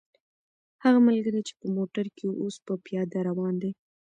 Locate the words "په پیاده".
2.65-3.19